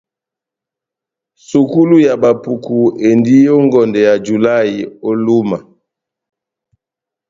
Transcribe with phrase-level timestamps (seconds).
[1.47, 4.75] Sukulu ya bapuku endi ó ngɔndɛ yá julahï
[5.07, 5.57] ó Lúma.